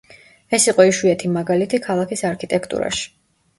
[0.57, 3.09] ეს იყო იშვიათი მაგალითი ქალაქის არქიტექტურაში.